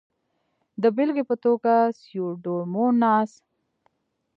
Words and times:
د 0.81 0.83
بېلګې 0.95 1.23
په 1.29 1.35
توګه 1.43 1.73
سیوډوموناس. 1.99 3.31